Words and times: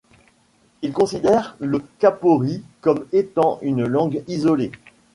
Il 0.81 0.93
considère 0.93 1.55
le 1.59 1.79
kapori 1.99 2.63
comme 2.81 3.05
étant 3.11 3.59
une 3.61 3.85
langue 3.85 4.23
isolée. 4.27 4.71